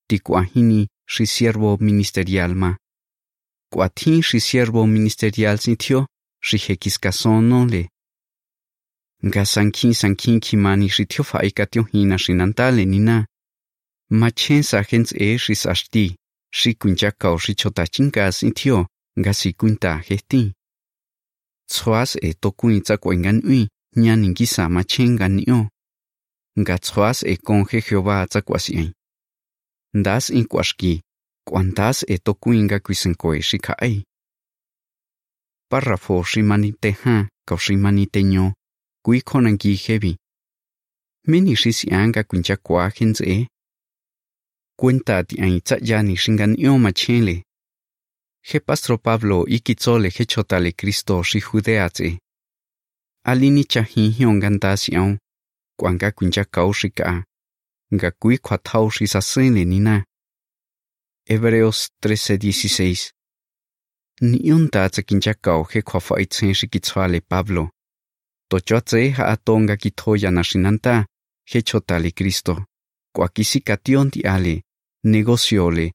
ti 0.09 0.19
kwa 0.19 0.43
hini 0.43 0.87
siervo 1.07 1.77
ministerial 1.81 2.55
ma. 2.55 2.77
Kwa 3.73 3.89
tin 3.89 4.23
siervo 4.23 4.87
ministerial 4.87 5.59
sintio, 5.59 6.07
shi 6.41 6.59
hekis 6.59 6.99
le. 7.71 7.89
Nga 9.25 9.45
sankin 9.45 9.93
sankin 9.93 10.41
ki 10.41 10.57
mani 10.57 10.89
shi 10.89 11.07
tio 11.07 11.25
fa 11.25 11.43
ikatio 11.43 11.83
hina 11.93 12.19
shi 12.19 12.33
nina. 12.35 13.27
machen 14.11 14.63
sa 14.63 14.83
hens 14.83 15.13
e 15.13 15.39
shi 15.39 15.55
sashti, 15.55 16.17
shi 16.53 16.75
kunja 16.75 17.11
kao 17.11 17.39
shi 17.39 17.55
chota 17.55 17.85
chinkas 17.87 18.43
intio, 18.43 18.87
nga 19.19 19.33
si 19.33 19.53
kunta 19.53 19.99
hesti. 19.99 20.53
Tsuas 21.69 22.17
e 22.23 22.33
tokuin 22.35 22.81
kuin 22.81 22.83
tsa 22.83 22.97
kwa 22.97 23.15
ngan 23.15 23.43
ui, 23.45 23.69
nyan 23.97 24.25
ingi 24.25 24.47
sa 24.47 24.69
ma 26.65 27.23
e 27.23 27.37
conje 27.37 27.81
Jehová 27.81 28.27
tsa 28.27 28.41
Das 29.93 30.31
in 30.31 30.47
kwa 30.47 30.63
shki, 30.63 31.03
e 32.09 32.19
to 32.19 32.35
kuin 32.35 32.65
nga 32.65 32.79
kuisen. 32.81 33.15
Párrafo 35.71 36.23
shimani 36.25 36.73
te 36.73 36.91
ha, 37.03 37.29
kau 37.47 37.59
shimani 37.59 38.07
te 38.07 38.23
nyo, 38.23 38.53
kui 39.05 39.21
konan 39.21 39.59
ki 39.59 39.75
hebi. 39.85 40.17
Meni 41.27 41.57
shi 41.57 41.91
anga 41.91 42.23
kuncha 42.25 42.57
kwa 42.57 42.91
e. 43.21 43.47
Cuenta 44.77 45.25
ti 45.25 45.41
ain 45.43 45.61
tzayani 45.61 45.91
ya 45.91 46.03
ni 46.03 46.17
shingan 46.17 46.55
io 46.59 46.79
ma 46.79 46.93
chenle. 46.93 47.43
He 48.43 48.61
pastro 48.61 48.99
Pablo 48.99 49.45
ikitzole 49.47 50.09
he 50.09 50.25
chotale 50.25 50.73
Cristo 50.73 51.23
shi 51.23 51.41
judeatse. 51.41 52.19
Alini 53.25 53.65
chahi 53.65 54.11
hiongan 54.11 54.59
tasiaun 54.59 55.19
si 55.81 55.87
au, 55.87 55.89
kwanga 55.89 56.11
kuncha 56.11 56.45
kau 56.45 56.73
shi 56.73 56.91
ka. 56.91 57.25
Nga 57.95 58.11
kui 58.11 58.39
kwa 58.39 58.59
tau 58.59 58.91
shi 58.91 59.07
sa 59.07 59.21
sene 59.21 59.65
nina. 59.65 60.05
Hebreos 61.27 61.89
13:16 62.03 63.13
Ni 64.21 64.53
un 64.53 64.69
ta 64.69 64.89
tsa 64.89 65.03
kincha 65.03 65.35
kau 65.35 65.65
he 65.65 65.83
kwa 65.83 66.01
fa 66.01 66.21
itzen 66.21 66.55
shi 66.55 66.69
kitzwale 66.69 67.21
Pablo. 67.21 67.71
To 68.49 68.61
chotse 68.61 69.11
ha 69.17 69.25
atonga 69.27 69.77
kithoya 69.77 70.31
na 70.31 70.43
shinanta, 70.43 71.07
he 71.45 71.63
chotale 71.63 72.11
Cristo. 72.13 72.65
Kwa 73.15 73.29
kisi 73.29 73.61
kation 73.61 74.11
ti 74.11 74.23
ale, 74.23 74.63
negociole, 75.05 75.93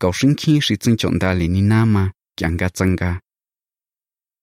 kau 0.00 0.12
shinkin 0.12 0.60
shi 0.60 0.76
tsin 0.76 0.96
chondale 0.96 1.48
ni 1.48 1.62
nama, 1.62 2.12
kyanga 2.36 2.70
tsanga. 2.70 3.20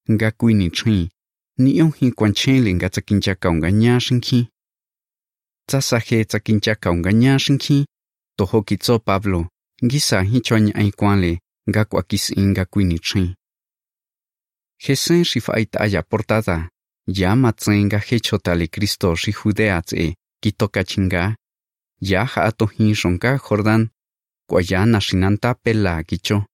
Nga 0.09 0.31
kui 0.31 0.53
ni 0.53 0.69
chin, 0.71 1.09
ni 1.57 1.77
yon 1.77 1.91
hin 1.91 2.11
kwan 2.13 2.33
chenle 2.33 2.73
nga 2.73 2.89
tsa 2.89 3.01
kincha 3.01 3.35
kau 3.35 3.53
nga 5.67 5.79
nya 5.79 5.79
shinkin. 5.79 5.81
Tsa 5.81 5.81
sa 5.81 5.99
he 5.99 6.25
tsa 6.25 6.39
kincha 6.39 6.75
kau 6.75 6.95
nga 6.95 7.11
nya 7.11 7.37
shinkin, 7.37 7.85
to 8.37 8.45
ho 8.45 8.61
kitso 8.63 8.99
Pablo, 8.99 9.47
ngisa 9.83 10.21
hin 10.23 10.41
chonya 10.41 10.73
ai 10.75 10.91
kwanle, 10.91 11.39
nga 11.69 11.85
kwa 11.85 12.03
kis 12.03 12.29
inga 12.29 12.65
kui 12.65 12.83
ni 12.85 12.99
chin. 12.99 13.35
Jesen 14.79 15.23
shi 15.23 15.39
fa 15.39 15.53
aya 15.79 16.03
portada, 16.03 16.69
ya 17.07 17.35
matsenga 17.35 17.99
he 17.99 18.19
chotale 18.19 18.67
Cristo 18.67 19.15
shi 19.15 19.31
judeatse, 19.31 20.15
kitoka 20.41 20.83
chinga, 20.83 21.35
ya 22.01 22.25
ha 22.25 22.41
ato 22.43 22.65
hin 22.65 22.95
shonka 22.95 23.37
Jordan, 23.37 23.89
kwa 24.49 24.61
ya 24.61 24.85
na 24.85 24.99
shinanta 24.99 25.53
pela 25.55 26.03
kicho. 26.03 26.45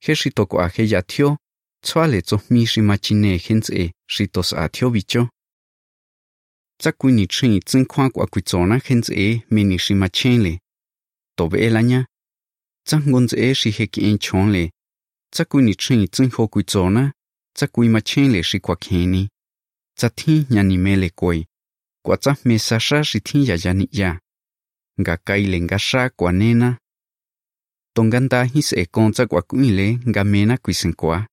He 0.00 0.14
shito 0.14 0.46
kwa 0.46 0.68
he 0.68 0.86
ya 0.86 1.02
tio, 1.02 1.36
tswale 1.84 2.22
tso 2.22 2.40
mi 2.50 2.66
shi 2.66 2.80
machine 2.80 3.38
hense 3.38 3.92
shitos 4.06 4.52
a 4.52 4.68
tio 4.68 4.90
bicho. 4.90 5.28
Tsa 6.80 6.92
kui 6.92 7.12
ni 7.12 7.26
chin 7.26 7.60
tsin 7.60 7.84
kwa 7.86 8.10
kwa 8.10 8.26
kui 8.26 8.42
tsona 8.42 8.78
kuitsona 8.78 8.86
hense 8.86 9.42
mini 9.50 9.78
shi 9.78 9.94
ma 9.94 10.08
chenle. 10.08 10.52
To 11.36 11.48
ve 11.48 11.70
la 11.70 11.82
nya. 11.82 12.00
tsa 12.86 12.96
ngonze 13.00 13.36
e 13.46 13.54
shi 13.54 13.70
heki 13.70 14.00
en 14.08 14.18
chonle. 14.18 14.70
Tsa 15.32 15.44
kui 15.44 15.62
ni 15.62 15.74
chin 15.74 16.06
tsin 16.06 16.30
ho 16.34 16.48
kuitsona, 16.48 17.12
tsa 17.56 17.66
kui 17.66 17.88
machenle 17.88 18.42
shi 18.42 18.58
kwa 18.60 18.76
kheni. 18.76 19.22
Tsa 19.98 20.08
thi 20.18 20.34
nya 20.34 20.46
nyani 20.50 20.78
mele 20.78 21.08
koi. 21.10 21.44
Kwa 22.04 22.16
tsa 22.16 22.32
me 22.44 22.58
sa 22.58 22.78
sha 22.78 23.02
shi 23.04 23.18
thi 23.20 23.38
ya 23.48 23.56
ya 23.64 23.72
ni 23.74 23.86
ya. 23.92 24.10
Nga 25.00 25.14
kai 25.26 25.44
le 25.52 25.58
nga 25.60 25.78
sha 25.78 26.10
kwa 26.10 26.32
nena. 26.32 26.78
Tonganda 27.94 28.44
his 28.44 28.72
e 28.72 28.86
kon 28.86 29.12
tsa 29.12 29.26
kwa 29.26 29.42
kuile 29.42 29.98
nga 30.08 30.24
mena 30.24 30.54
kui 30.56 30.62
kuisen 30.62 30.94
kwa. 30.94 31.26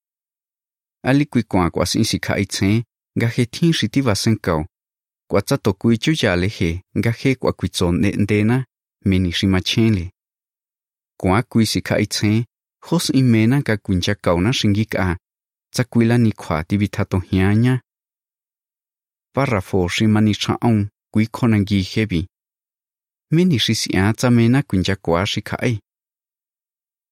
Ali 1.04 1.26
kui 1.26 1.42
kwa 1.42 1.70
kwa 1.70 1.86
sin 1.86 2.04
si 2.04 2.18
kai 2.18 2.46
tsen, 2.46 2.82
nga 3.18 3.28
he 3.34 3.44
thi 3.54 3.72
shi 3.72 3.88
ti 3.88 4.00
va 4.00 4.14
sen 4.14 4.36
kao. 4.46 4.66
Kwa 5.30 5.42
tsa 5.42 5.56
to 5.58 5.72
kui 5.72 5.98
chu 5.98 6.12
ya 6.22 6.36
le 6.36 6.48
he, 6.48 6.82
nga 6.98 7.10
he 7.10 7.34
kwa 7.34 7.52
kui 7.52 7.68
tson 7.68 7.94
ne 8.00 8.10
ndena, 8.10 8.64
meni 9.04 9.32
shi 9.32 9.46
machenle. 9.46 10.10
Kwa 11.20 11.42
kui 11.42 11.66
si 11.66 11.80
kai 11.82 12.06
tsen, 12.06 12.44
hos 12.86 13.10
imena 13.20 13.62
ka 13.62 13.76
kuncha 13.76 14.14
kau 14.14 14.40
na 14.40 14.52
shingi 14.52 14.84
ka. 14.84 15.16
Tsa 15.72 15.84
kuila 15.84 16.18
ni 16.18 16.32
kwa 16.32 16.64
ti 16.64 16.76
vitato 16.76 17.18
hianya. 17.18 17.80
Párrafo 19.34 19.88
shi 19.88 20.06
mani 20.06 20.34
chaon, 20.34 20.88
kui 21.12 21.26
konangi 21.26 21.82
hebi. 21.82 22.26
Meni 23.34 23.58
shi 23.58 23.74
si 23.74 23.96
a 23.98 24.12
tsa 24.12 24.30
mena 24.30 24.62
kuncha 24.62 24.96
kwa 24.96 25.26
shi 25.26 25.42
kai. 25.42 25.80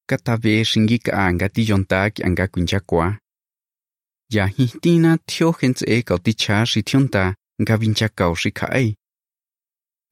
Katabe 0.09 0.63
shingi 0.65 0.97
ka 0.99 1.33
nga 1.33 1.49
ti 1.49 1.61
yonta 1.69 2.09
ki 2.13 2.23
anga 2.23 2.47
kuncha 2.47 2.79
kwa. 2.79 3.17
Ya 4.29 4.45
hintina 4.47 5.17
tio 5.17 5.51
hens 5.51 5.81
e 5.87 6.01
kau 6.07 6.19
ti 6.19 6.33
cha 6.33 6.65
shi 6.65 6.83
tionta 6.83 7.35
nga 7.61 7.77
vincha 7.77 8.07
kau 8.09 8.35
shi 8.35 8.51
kai. 8.51 8.95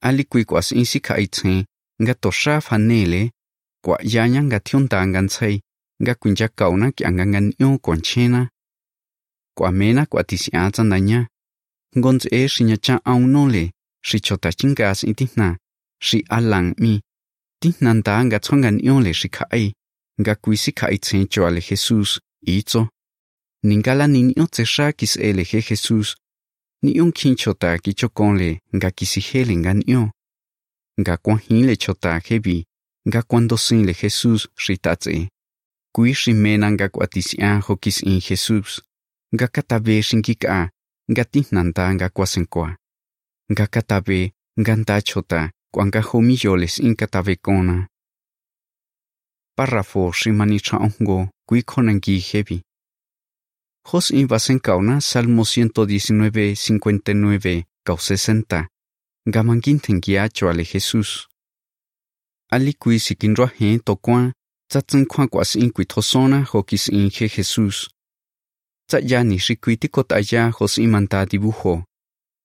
Ali 0.02 0.24
kui 0.24 0.44
kwa 0.44 0.62
sin 0.62 0.84
si 0.84 0.98
kai 1.00 1.26
tsen, 1.26 1.64
nga 2.02 2.14
to 2.14 2.30
sha 2.30 2.60
fanele, 2.66 3.22
kwa 3.84 3.96
ya 4.02 4.28
nya 4.28 4.40
nga 4.42 4.58
tionta 4.66 4.98
ngan 5.06 5.28
tsai, 5.28 5.60
nga 6.02 6.14
kuncha 6.20 6.48
kau 6.58 6.76
na 6.76 6.86
ki 6.96 7.02
anga 7.08 7.24
ngan 7.26 7.46
yo 7.60 7.78
konchena. 7.84 8.42
Kwa 9.56 9.70
mena 9.78 10.02
kwa 10.06 10.22
ti 10.28 10.36
si 10.42 10.50
a 10.52 10.70
tsanda 10.70 10.98
nya. 11.08 11.20
Ngonz 11.98 12.22
e 12.38 12.48
shi 12.52 12.62
nya 12.64 12.76
cha 12.84 12.94
au 13.04 13.20
no 13.34 13.42
le, 13.54 13.64
shi 14.06 14.18
chota 14.26 14.50
chingas 14.58 15.00
itina, 15.10 15.48
shi 16.06 16.18
alang 16.36 16.74
mi 16.82 17.00
ti 17.60 17.68
nanda 17.80 18.14
nga 18.24 18.38
chonga 18.44 18.70
nyo 18.70 19.00
le 19.04 19.12
shi 19.20 19.28
khai 19.36 19.66
nga 20.20 20.34
kui 20.42 20.56
si 20.62 20.70
khai 20.78 20.96
chen 21.06 21.24
cho 21.32 21.48
le 21.54 21.60
Jesus 21.68 22.10
i 22.46 22.62
cho 22.70 22.82
Jesus, 25.68 26.16
ni 26.84 26.90
nyo 26.92 27.02
un 27.02 27.10
kin 27.18 27.34
chota 27.42 27.70
ki 27.84 27.92
chokon 28.00 28.32
le 28.40 28.50
nga 28.76 28.88
kisi 28.96 29.20
nga 29.62 29.72
nyo 29.74 30.02
nga 31.00 31.14
kwan 31.24 31.38
hin 31.44 31.66
le 31.68 31.74
chota 31.82 32.12
hebi, 32.26 32.56
nga 33.08 33.20
kwan 33.28 33.48
dosin 33.50 33.80
le 33.86 33.92
Jesus 34.00 34.42
shi 34.62 34.74
kui 35.94 36.12
shi 36.20 36.32
nga 36.74 36.86
kwa 36.94 37.06
ho 37.66 37.72
kis 37.82 37.98
in 38.10 38.18
Jesus 38.26 38.70
nga 39.34 39.46
katabe 39.54 39.94
shin 40.06 40.22
ki 40.26 40.34
nga 41.12 41.24
tihnanta 41.32 41.84
nga 41.94 42.08
kwa 42.14 42.26
sen 42.32 42.46
nga 43.52 43.64
katabe 43.74 44.20
nga 44.60 44.72
nta 44.80 44.96
chota 45.08 45.40
kwanga 45.72 46.00
homi 46.08 46.34
yoles 46.42 46.74
in 46.86 46.94
katabe 47.00 47.34
kona 47.44 47.76
párrafo 49.56 50.12
shimani 50.18 50.58
chaongo 50.66 51.18
kui 51.48 51.62
konangi 51.70 52.16
hebi 52.28 52.56
Jos 53.86 54.10
in 54.10 54.26
basen 54.26 54.58
kauna 54.60 55.00
Salmo 55.00 55.44
119, 55.44 56.54
59, 56.56 57.64
kau 57.84 57.98
60. 57.98 58.66
Gamangin 59.26 59.78
tengia 59.80 60.28
choale 60.28 60.64
Jesús. 60.64 61.28
Ali 62.50 62.74
kui 62.74 62.98
sikin 62.98 63.34
rohe 63.36 63.78
to 63.84 63.96
kwa, 63.96 64.32
tsatzen 64.70 65.06
kwa 65.06 65.26
kwas 65.28 65.54
in 65.56 65.70
kui 65.72 65.84
tosona 65.86 66.44
hokis 66.44 66.88
in 66.88 67.10
he 67.10 67.28
Jesús. 67.28 67.88
Tsa 68.88 68.98
ya 69.02 69.24
ni 69.24 69.38
shi 69.38 69.56
kui 69.56 69.76
tikot 69.76 70.12
aya 70.12 70.50
hos 70.50 70.78
imanta 70.78 71.26
dibujo. 71.26 71.84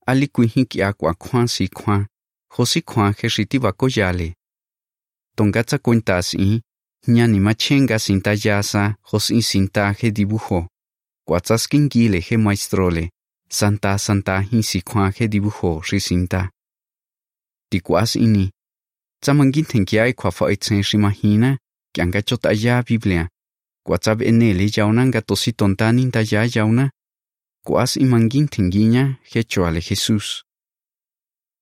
Ali 0.08 0.28
kui 0.28 0.48
hiki 0.48 0.84
akwa 0.84 1.14
kwa 1.14 1.48
si 1.48 1.68
kwa, 1.68 2.08
hosi 2.52 2.82
kwa 2.82 3.12
he 3.12 3.30
shiti 3.30 3.60
bako 3.60 3.88
yale. 3.96 4.36
Tonga 5.36 5.64
tsa 5.64 5.78
cuentas 5.78 6.34
in, 6.34 6.62
ñani 7.08 7.40
machenga 7.40 8.00
sinta 8.00 8.34
yasa 8.44 8.96
hos 9.02 9.30
in 9.30 9.42
sinta 9.42 9.92
he 10.00 10.12
dibujo. 10.12 10.68
Cuatzaskin 11.30 11.90
gile 11.94 12.20
he 12.26 12.38
maestrole, 12.38 13.10
santa 13.50 13.98
santa 13.98 14.40
hinsi 14.42 14.82
kwa 14.82 15.12
he 15.12 15.28
dibujo 15.28 15.82
shi 15.82 16.00
sinta. 16.00 16.50
Tikuas 17.70 18.16
ini. 18.16 18.50
Tsamangin 19.22 19.66
tenkiai 19.66 20.14
kwa 20.14 20.30
e 20.30 20.32
fa 20.32 20.52
itzen 20.52 20.84
shimahina, 20.84 21.58
kianga 21.94 22.22
chota 22.22 22.50
ya 22.54 22.82
Biblia. 22.84 23.30
Cuatzab 23.86 24.22
enele 24.22 24.72
yauna 24.76 25.06
nga 25.06 25.22
tosi 25.22 25.52
tontanin 25.54 26.12
ta 26.12 26.22
ya 26.32 26.50
yauna. 26.56 26.90
Cuas 27.66 27.96
imangin 27.98 28.48
tengiña 28.48 29.20
he 29.22 29.44
choale 29.44 29.82
Jesús. 29.82 30.44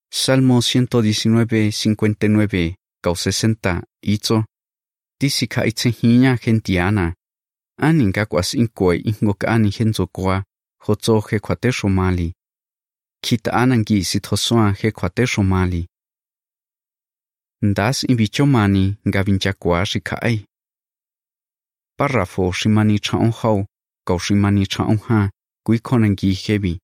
Salmo 0.10 0.62
119, 0.62 1.72
59, 1.72 2.76
cau 3.04 3.16
60, 3.16 3.84
itzo. 4.02 4.46
Tisika 5.20 5.66
itzen 5.66 5.92
e 5.92 5.96
hiña 6.00 6.38
gentiana 6.38 7.17
anin 7.78 8.12
ka 8.14 8.26
kwas 8.26 8.54
in 8.54 8.68
koi 8.68 8.98
ingo 9.10 9.34
ka 9.34 9.48
ani 9.48 9.70
henzo 9.70 10.08
kwa 10.08 10.44
hozo 10.84 11.20
he 11.20 11.40
kwate 11.40 11.72
shomali. 11.72 12.34
Kita 13.24 13.52
anan 13.54 13.84
gi 13.88 14.04
si 14.04 14.20
thosoa 14.20 14.72
he 14.80 14.92
kwate 14.92 15.28
shomali. 15.28 15.88
Ndas 17.62 18.04
in 18.04 18.18
bicho 18.18 18.46
mani 18.46 18.98
nga 19.08 19.24
vincha 19.24 19.54
kwa 19.54 19.86
shi 19.86 20.00
kai 20.00 20.46
párrafo 22.00 22.52
shimani 22.52 23.00
chaon 23.00 23.32
hau 23.32 23.66
kau 24.08 24.20
shimani 24.20 24.66
chaon 24.68 24.98
ha 24.98 25.30
kui 25.66 25.80
konan 25.80 26.16
gi 26.16 26.34
hebi. 26.34 26.80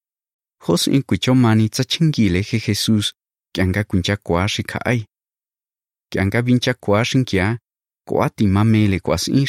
Hos 0.65 0.87
in 0.87 1.03
kucho 1.03 1.35
mani 1.35 1.69
tsachingi 1.69 2.29
le 2.29 2.41
he 2.41 2.57
jesus, 2.59 3.13
kyanga 3.53 3.83
kuncha 3.83 4.17
kwa 4.17 4.47
shi 4.47 4.63
kai 4.63 5.05
kyanga 6.11 6.41
vincha 6.41 6.73
kwa 6.73 7.05
shinkia 7.05 7.59
kwa 8.07 8.29
ti 8.29 8.47
mamele 8.47 8.99
kwas 8.99 9.27
in 9.27 9.45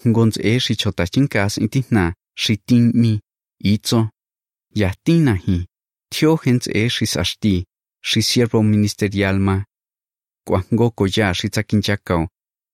shingi 0.00 0.04
ka 0.04 0.08
ngonz 0.10 0.38
e 0.40 0.58
shi 0.58 0.76
chota 0.76 1.06
chinkas 1.06 1.58
intina 1.58 2.12
shi 2.36 2.56
tin 2.56 2.92
mi 2.94 3.20
itzo 3.64 4.10
ya 4.74 4.94
tina 5.04 5.34
hi 5.34 5.66
thio 6.10 6.36
hens 6.36 6.68
e 6.68 6.88
shi 6.88 7.06
sashti 7.06 7.64
shi 8.02 8.22
siervo 8.22 8.62
ministerial 8.62 9.38
ma. 9.38 9.64
Kwango 10.46 10.90
ko 10.90 11.06
ya 11.16 11.34
shi 11.34 11.48
tsakinchakao 11.48 12.28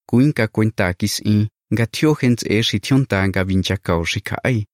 kuinka 0.08 0.48
kuenta 0.48 0.94
kis 0.94 1.20
in 1.24 1.48
nga 1.72 1.86
thio 1.86 2.14
hens 2.14 2.42
e 2.46 2.62
shi 2.62 2.78
thionta 2.80 3.28
nga 3.28 3.44
vinchakao 3.44 4.04
shi 4.04 4.20
kai 4.20 4.66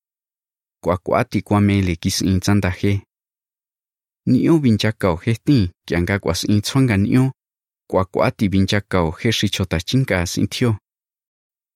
kwa 0.83 0.97
kwati 0.97 1.43
kwa 1.43 1.61
mele 1.61 1.97
kis 1.97 2.23
in 2.23 2.41
tsanda 2.41 2.71
he 2.71 3.01
niyo 4.27 4.59
vinchakao 4.59 5.17
he 5.17 5.35
tin 5.35 5.69
kyanga 5.87 6.19
kwas 6.19 6.45
in 6.45 6.61
tsonga 6.61 6.97
niyo 6.97 7.33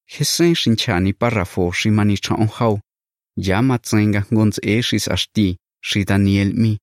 kwa 0.07 0.17
kwati 0.17 0.17
Hesen 0.17 0.55
shinchani 0.55 1.13
párrafo 1.13 1.73
shimani 1.73 2.17
chaon 2.17 2.49
hau. 2.49 2.81
Llama 3.37 3.79
tsenga 3.79 4.25
ngonz 4.33 4.59
e 4.63 4.83
shis 4.83 5.09
ashti, 5.09 5.57
shi 5.83 6.05
Daniel 6.05 6.53
mi. 6.55 6.79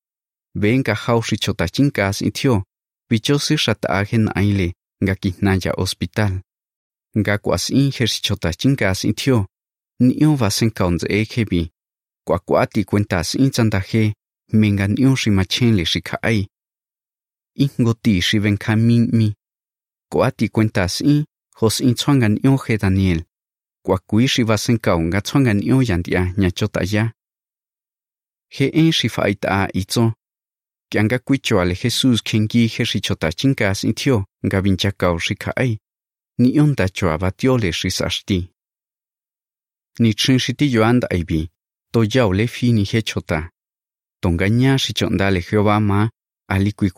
Venga 0.56 0.96
hau 0.96 1.22
shi 1.22 1.38
chotachinkas 1.38 2.22
itio. 2.22 2.64
Pichosi 3.10 3.58
shat 3.58 3.86
agen 3.90 4.30
aile, 4.36 4.74
nga 5.04 5.16
kihnaya 5.16 5.74
hospital. 5.78 6.42
Nga 7.18 7.38
kwas 7.38 7.70
in 7.70 7.92
her 7.92 8.08
shi 8.08 8.22
chotachinkas 8.22 9.04
itio. 9.06 9.46
Nio 10.00 10.36
vasen 10.36 10.72
kaunz 10.72 11.04
e 11.10 11.26
kebi. 11.26 11.72
Kwa 12.28 12.40
kwati 12.40 12.84
cuentas 12.84 13.36
in 13.36 13.52
tsandaje, 13.52 14.14
menga 14.54 14.88
nio 14.88 15.16
shi 15.16 15.30
machenle 15.30 15.86
shi 15.86 16.02
kai. 16.02 16.48
Ingoti 17.56 18.22
shi 18.22 18.40
venkamin 18.40 19.10
mi. 19.14 19.34
Kuati 20.12 20.50
cuentas 20.50 21.02
in, 21.02 21.26
hos 21.62 21.80
in 21.80 21.94
chongan 21.94 22.40
yo 22.44 22.58
he 22.58 22.78
Daniel. 22.78 23.22
Kwa 23.86 23.98
kui 24.08 24.28
shi 24.28 24.44
vasen 24.44 24.78
kau 24.80 25.00
nga 25.02 25.22
chongan 25.22 25.60
yo 25.64 25.82
yandia 25.82 26.34
nya 26.38 26.50
chota 26.52 26.82
ya. 26.84 27.12
He 28.50 28.66
en 28.74 28.92
shi 28.92 29.10
faita 29.10 29.48
a 29.50 29.68
itzo. 29.74 30.14
Kianga 30.90 31.20
kui 31.20 31.38
choale 31.38 31.76
Jesus 31.76 32.22
kengi 32.22 32.68
he 32.68 32.84
shi 32.86 33.00
chota 33.02 33.30
chinkas 33.32 33.84
in 33.84 33.94
tio 33.94 34.26
nga 34.46 34.62
vincha 34.62 34.92
kau 34.92 35.20
shi 35.20 35.36
ai, 35.56 35.78
Ni 36.40 36.60
onda 36.60 36.90
choa 36.90 37.18
batiole 37.18 37.72
shi 37.72 37.90
sashti. 37.90 38.50
Ni 40.00 40.14
chen 40.14 40.40
shi 40.40 40.54
ti 40.54 40.66
yoanda 40.74 41.08
aibi. 41.12 41.50
To 41.94 42.04
yao 42.14 42.34
le 42.34 42.48
fi 42.48 42.74
ni 42.74 42.84
he 42.92 43.02
chota. 43.02 43.50
Tonga 44.22 44.50
nya 44.50 44.78
shi 44.78 44.94
chondale 44.94 45.42
Jehová 45.42 45.80
ma 45.80 46.10
ali 46.48 46.72
kui 46.74 46.90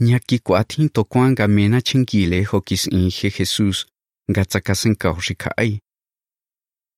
kwanya. 0.00 0.12
Nyaki 0.12 0.38
kuatin 0.38 0.88
to 0.88 1.04
kwanga 1.04 1.48
mena 1.48 1.80
chingile 1.80 2.44
hokis 2.44 2.86
in 2.86 3.10
he 3.10 3.30
Jesus 3.30 3.86
nga 4.30 4.44
tsakasen 4.44 4.94
ka 4.96 5.10
hoshikai. 5.12 5.80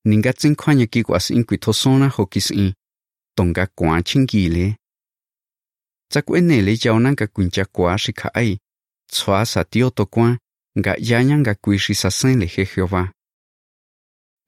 Ninga 0.04 0.32
tsin 0.32 0.56
kwanya 0.56 0.86
ki 0.86 1.02
kwas 1.02 1.30
in 1.30 1.44
kuitosona 1.44 2.08
hokis 2.08 2.50
in 2.50 2.74
tonga 3.36 3.66
kuan 3.66 4.02
chingile. 4.02 4.76
Tsakwenele 6.10 6.76
yauna 6.84 7.12
nga 7.12 7.26
kuncha 7.26 7.64
kwa 7.64 7.98
shikai. 7.98 8.58
Tswa 9.10 9.46
sa 9.46 9.64
tio 9.64 9.90
to 9.90 10.06
kwa 10.06 10.38
nga 10.78 10.94
yanya 10.98 11.38
nga 11.38 11.54
kuishi 11.54 11.94
sasen 11.94 12.38
le 12.38 12.46
he 12.46 12.64
Jehová. 12.64 13.12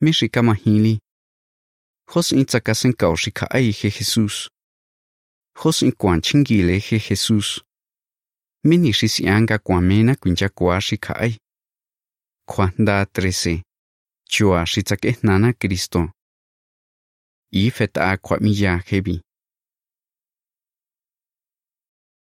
Mishika 0.00 0.42
mahili. 0.42 0.98
Hos 2.08 2.32
in 2.32 2.44
tsakasen 2.44 2.92
ka 2.92 3.06
hoshikai 3.06 3.72
he 3.72 3.90
Jesus. 3.90 4.48
Hos 5.56 5.82
in 5.82 5.92
kuan 5.92 6.20
chingile 6.20 6.78
he 6.78 6.98
Jesus. 6.98 7.60
mini 8.64 8.92
xisianca 8.92 9.58
cuamena 9.58 10.14
kuinchakua 10.20 10.78
xikja'ay. 10.86 11.32
Kjuajnda 12.50 13.06
trese, 13.06 13.62
Chua 14.32 14.66
shitake 14.66 15.16
nana 15.22 15.52
kristo. 15.52 16.10
Ife 17.52 17.88
Y 17.94 18.16
kwa 18.22 18.38
miya 18.40 18.82
hebi. 18.86 19.20